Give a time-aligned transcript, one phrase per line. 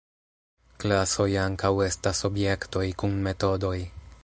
[0.83, 3.77] Klasoj ankaŭ estas objektoj kun metodoj.